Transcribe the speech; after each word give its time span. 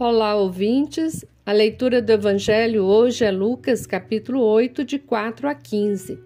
Olá, 0.00 0.36
ouvintes. 0.36 1.24
A 1.44 1.50
leitura 1.50 2.00
do 2.00 2.12
Evangelho 2.12 2.84
hoje 2.84 3.24
é 3.24 3.32
Lucas, 3.32 3.84
capítulo 3.84 4.40
8, 4.42 4.84
de 4.84 4.96
4 4.96 5.48
a 5.48 5.56
15. 5.56 6.22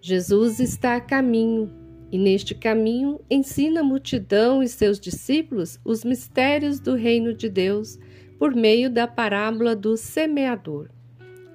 Jesus 0.00 0.58
está 0.58 0.96
a 0.96 1.00
caminho 1.00 1.72
e, 2.10 2.18
neste 2.18 2.52
caminho, 2.52 3.20
ensina 3.30 3.78
a 3.78 3.84
multidão 3.84 4.60
e 4.60 4.66
seus 4.66 4.98
discípulos 4.98 5.78
os 5.84 6.04
mistérios 6.04 6.80
do 6.80 6.96
reino 6.96 7.32
de 7.32 7.48
Deus 7.48 7.96
por 8.40 8.56
meio 8.56 8.90
da 8.90 9.06
parábola 9.06 9.76
do 9.76 9.96
semeador. 9.96 10.88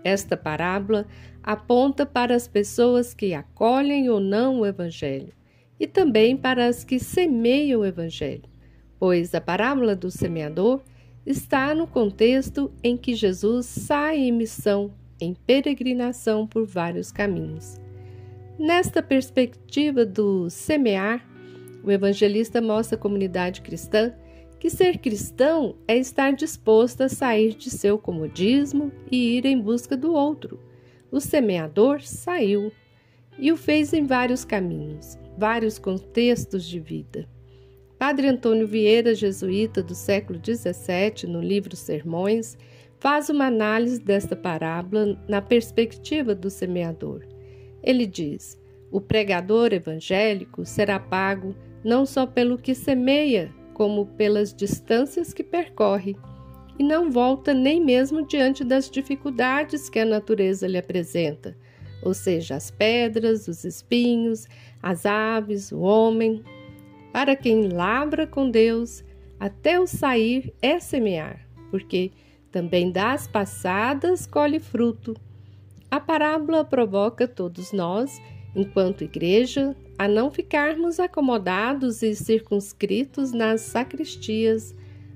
Esta 0.05 0.37
parábola 0.37 1.05
aponta 1.43 2.05
para 2.05 2.33
as 2.33 2.47
pessoas 2.47 3.13
que 3.13 3.33
acolhem 3.33 4.09
ou 4.09 4.21
não 4.21 4.61
o 4.61 4.65
Evangelho 4.65 5.33
e 5.77 5.85
também 5.85 6.37
para 6.37 6.65
as 6.65 6.85
que 6.85 6.97
semeiam 6.97 7.81
o 7.81 7.85
Evangelho, 7.85 8.43
pois 8.97 9.35
a 9.35 9.41
parábola 9.41 9.97
do 9.97 10.09
semeador 10.09 10.81
está 11.27 11.75
no 11.75 11.85
contexto 11.85 12.71
em 12.81 12.95
que 12.95 13.13
Jesus 13.13 13.65
sai 13.65 14.17
em 14.17 14.31
missão, 14.31 14.93
em 15.19 15.33
peregrinação 15.33 16.47
por 16.47 16.65
vários 16.65 17.11
caminhos. 17.11 17.77
Nesta 18.57 19.03
perspectiva 19.03 20.05
do 20.05 20.49
semear, 20.49 21.27
o 21.83 21.91
evangelista 21.91 22.61
mostra 22.61 22.97
à 22.97 22.99
comunidade 22.99 23.59
cristã 23.59 24.13
que 24.57 24.69
ser 24.69 24.99
cristão 24.99 25.75
é 25.85 25.97
estar 25.97 26.31
disposto 26.31 27.01
a 27.01 27.09
sair 27.09 27.53
de 27.55 27.69
seu 27.69 27.99
comodismo 27.99 28.89
e 29.11 29.37
ir 29.37 29.45
em 29.45 29.59
busca 29.59 29.97
do 29.97 30.13
outro. 30.13 30.57
O 31.11 31.19
semeador 31.19 32.01
saiu 32.01 32.71
e 33.37 33.51
o 33.51 33.57
fez 33.57 33.91
em 33.91 34.05
vários 34.05 34.45
caminhos, 34.45 35.17
vários 35.37 35.77
contextos 35.77 36.65
de 36.65 36.79
vida. 36.79 37.27
Padre 37.97 38.27
Antônio 38.27 38.67
Vieira, 38.67 39.15
jesuíta 39.15 39.81
do 39.81 39.95
século 39.95 40.39
XVII, 40.39 41.27
no 41.27 41.41
livro 41.41 41.75
Sermões, 41.75 42.55
faz 42.99 43.27
uma 43.27 43.47
análise 43.47 43.99
desta 43.99 44.35
parábola 44.35 45.17
na 45.27 45.41
perspectiva 45.41 46.35
do 46.35 46.49
semeador. 46.49 47.23
Ele 47.81 48.05
diz: 48.05 48.61
o 48.91 49.01
pregador 49.01 49.73
evangélico 49.73 50.63
será 50.63 50.99
pago 50.99 51.55
não 51.83 52.05
só 52.05 52.27
pelo 52.27 52.57
que 52.57 52.75
semeia, 52.75 53.51
como 53.73 54.05
pelas 54.05 54.53
distâncias 54.53 55.33
que 55.33 55.43
percorre, 55.43 56.15
e 56.77 56.83
não 56.83 57.09
volta 57.09 57.51
nem 57.51 57.83
mesmo 57.83 58.27
diante 58.27 58.63
das 58.63 58.89
dificuldades 58.89 59.89
que 59.89 59.97
a 59.97 60.05
natureza 60.05 60.67
lhe 60.67 60.77
apresenta, 60.77 61.57
ou 62.03 62.13
seja, 62.13 62.55
as 62.55 62.69
pedras, 62.69 63.47
os 63.47 63.63
espinhos, 63.63 64.47
as 64.81 65.05
aves, 65.05 65.71
o 65.71 65.79
homem, 65.79 66.43
para 67.17 67.35
quem 67.35 67.69
lavra 67.69 68.27
com 68.27 68.47
Deus, 68.47 69.03
até 69.39 69.79
o 69.79 69.87
sair 69.87 70.53
é 70.61 70.79
semear, 70.79 71.47
porque 71.71 72.11
também 72.51 72.91
das 72.91 73.27
passadas 73.27 74.27
colhe 74.27 74.59
fruto. 74.59 75.15
A 75.89 75.99
parábola 75.99 76.63
provoca 76.63 77.27
todos 77.27 77.71
nós, 77.71 78.21
enquanto 78.55 79.03
igreja, 79.03 79.75
a 79.97 80.07
não 80.07 80.29
ficarmos 80.29 80.99
acomodados 80.99 82.03
e 82.03 82.13
circunscritos 82.13 83.31
nas 83.31 83.61
sacristias, 83.61 84.75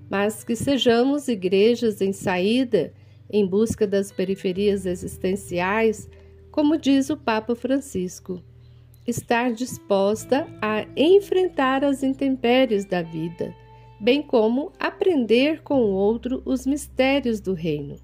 mas 0.09 0.43
que 0.43 0.55
sejamos 0.55 1.27
igrejas 1.27 2.01
em 2.01 2.13
saída, 2.13 2.91
em 3.29 3.45
busca 3.45 3.85
das 3.85 4.11
periferias 4.11 4.87
existenciais, 4.87 6.09
como 6.49 6.79
diz 6.79 7.11
o 7.11 7.15
Papa 7.15 7.53
Francisco 7.53 8.41
estar 9.07 9.51
disposta 9.51 10.47
a 10.61 10.85
enfrentar 10.95 11.83
as 11.83 12.03
intempéries 12.03 12.85
da 12.85 13.01
vida, 13.01 13.53
bem 13.99 14.21
como 14.21 14.71
aprender 14.79 15.61
com 15.63 15.81
o 15.81 15.91
outro 15.91 16.41
os 16.45 16.65
mistérios 16.65 17.39
do 17.39 17.53
reino. 17.53 17.95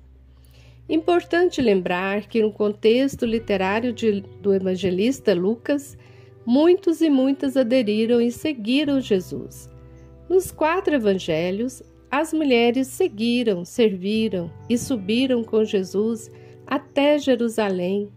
Importante 0.90 1.62
lembrar 1.62 2.28
que, 2.28 2.42
no 2.42 2.52
contexto 2.52 3.26
literário 3.26 3.92
de, 3.92 4.22
do 4.42 4.54
evangelista 4.54 5.34
Lucas, 5.34 5.98
muitos 6.46 7.02
e 7.02 7.10
muitas 7.10 7.58
aderiram 7.58 8.22
e 8.22 8.32
seguiram 8.32 9.02
Jesus. 9.02 9.70
Nos 10.30 10.52
quatro 10.52 10.96
evangelhos, 10.96 11.84
as 12.10 12.32
mulheres 12.32 12.88
seguiram, 12.88 13.66
serviram 13.66 14.50
e 14.70 14.78
subiram 14.78 15.44
com 15.44 15.66
Jesus 15.66 16.32
até 16.66 17.18
Jerusalém 17.20 18.10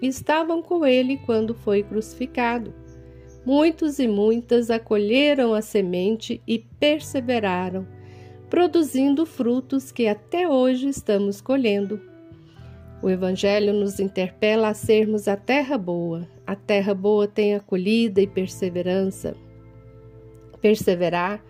estavam 0.00 0.62
com 0.62 0.86
ele 0.86 1.16
quando 1.18 1.54
foi 1.54 1.82
crucificado. 1.82 2.72
Muitos 3.44 3.98
e 3.98 4.06
muitas 4.06 4.70
acolheram 4.70 5.54
a 5.54 5.62
semente 5.62 6.42
e 6.46 6.58
perseveraram, 6.58 7.86
produzindo 8.50 9.24
frutos 9.24 9.90
que 9.90 10.06
até 10.06 10.48
hoje 10.48 10.88
estamos 10.88 11.40
colhendo. 11.40 12.00
O 13.00 13.08
Evangelho 13.08 13.72
nos 13.72 14.00
interpela 14.00 14.68
a 14.68 14.74
sermos 14.74 15.28
a 15.28 15.36
terra 15.36 15.78
boa. 15.78 16.28
A 16.46 16.56
terra 16.56 16.92
boa 16.94 17.28
tem 17.28 17.54
acolhida 17.54 18.20
e 18.20 18.26
perseverança. 18.26 19.36
Perseverar, 20.60 21.42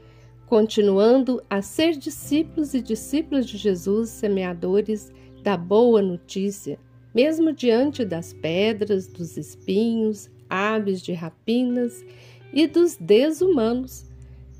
continuando 0.46 1.42
a 1.48 1.62
ser 1.62 1.96
discípulos 1.96 2.74
e 2.74 2.82
discípulas 2.82 3.46
de 3.46 3.56
Jesus, 3.56 4.10
semeadores 4.10 5.10
da 5.42 5.56
boa 5.56 6.02
notícia, 6.02 6.78
mesmo 7.18 7.52
diante 7.52 8.04
das 8.04 8.32
pedras, 8.32 9.08
dos 9.08 9.36
espinhos, 9.36 10.30
aves 10.48 11.02
de 11.02 11.12
rapinas 11.12 12.06
e 12.52 12.64
dos 12.64 12.96
desumanos 12.96 14.06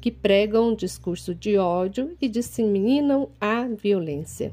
que 0.01 0.11
pregam 0.11 0.71
um 0.71 0.75
discurso 0.75 1.33
de 1.37 1.57
ódio 1.57 2.17
e 2.21 2.29
disseminam 2.29 3.29
a 3.41 3.63
violência. 3.69 4.53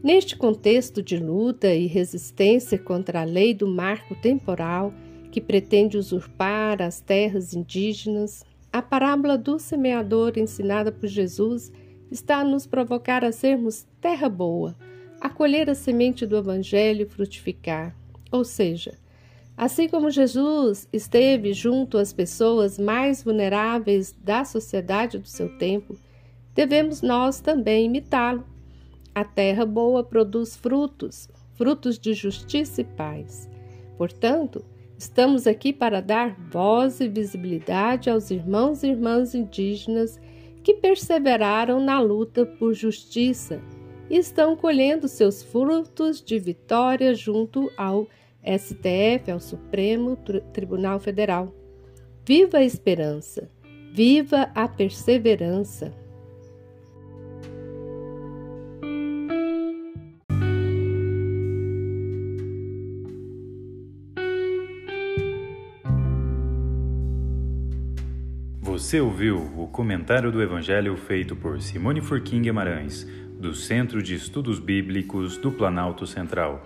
Neste 0.00 0.36
contexto 0.36 1.02
de 1.02 1.16
luta 1.16 1.74
e 1.74 1.88
resistência 1.88 2.78
contra 2.78 3.22
a 3.22 3.24
lei 3.24 3.52
do 3.52 3.66
marco 3.66 4.14
temporal 4.14 4.94
que 5.32 5.40
pretende 5.40 5.98
usurpar 5.98 6.80
as 6.80 7.00
terras 7.00 7.52
indígenas, 7.52 8.44
a 8.72 8.80
parábola 8.80 9.36
do 9.36 9.58
semeador 9.58 10.34
ensinada 10.36 10.92
por 10.92 11.08
Jesus 11.08 11.72
está 12.12 12.36
a 12.36 12.44
nos 12.44 12.64
provocar 12.64 13.24
a 13.24 13.32
sermos 13.32 13.88
terra 14.00 14.28
boa, 14.28 14.76
acolher 15.22 15.70
a 15.70 15.74
semente 15.74 16.26
do 16.26 16.36
Evangelho 16.36 17.02
e 17.02 17.08
frutificar. 17.08 17.94
Ou 18.30 18.44
seja, 18.44 18.98
assim 19.56 19.88
como 19.88 20.10
Jesus 20.10 20.88
esteve 20.92 21.52
junto 21.52 21.96
às 21.96 22.12
pessoas 22.12 22.76
mais 22.76 23.22
vulneráveis 23.22 24.12
da 24.20 24.44
sociedade 24.44 25.18
do 25.18 25.28
seu 25.28 25.56
tempo, 25.58 25.96
devemos 26.54 27.02
nós 27.02 27.40
também 27.40 27.86
imitá-lo. 27.86 28.44
A 29.14 29.24
terra 29.24 29.64
boa 29.64 30.02
produz 30.02 30.56
frutos, 30.56 31.28
frutos 31.54 32.00
de 32.00 32.14
justiça 32.14 32.80
e 32.80 32.84
paz. 32.84 33.48
Portanto, 33.96 34.64
estamos 34.98 35.46
aqui 35.46 35.72
para 35.72 36.00
dar 36.00 36.34
voz 36.50 37.00
e 37.00 37.06
visibilidade 37.06 38.10
aos 38.10 38.32
irmãos 38.32 38.82
e 38.82 38.88
irmãs 38.88 39.36
indígenas 39.36 40.20
que 40.64 40.74
perseveraram 40.74 41.78
na 41.78 42.00
luta 42.00 42.44
por 42.44 42.72
justiça 42.72 43.60
estão 44.16 44.54
colhendo 44.54 45.08
seus 45.08 45.42
frutos 45.42 46.22
de 46.22 46.38
vitória 46.38 47.14
junto 47.14 47.72
ao 47.78 48.06
STF, 48.44 49.30
ao 49.30 49.40
Supremo 49.40 50.16
Tribunal 50.52 51.00
Federal. 51.00 51.54
Viva 52.24 52.58
a 52.58 52.64
esperança! 52.64 53.50
Viva 53.94 54.50
a 54.54 54.68
perseverança! 54.68 55.94
Você 68.60 69.00
ouviu 69.00 69.38
o 69.56 69.68
comentário 69.68 70.32
do 70.32 70.42
Evangelho 70.42 70.96
feito 70.96 71.36
por 71.36 71.60
Simone 71.60 72.00
Furquim 72.00 72.42
Guimarães 72.42 73.06
do 73.42 73.56
Centro 73.56 74.00
de 74.00 74.14
Estudos 74.14 74.60
Bíblicos 74.60 75.36
do 75.36 75.50
Planalto 75.50 76.06
Central. 76.06 76.62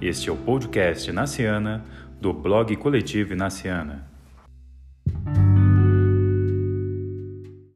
Este 0.00 0.28
é 0.28 0.32
o 0.32 0.36
podcast 0.36 1.10
Naciana, 1.10 1.84
do 2.20 2.32
blog 2.32 2.76
Coletivo 2.76 3.34
Naciana. 3.34 4.13